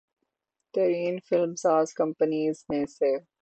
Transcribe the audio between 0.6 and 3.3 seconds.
ترین film ساز companies میں سے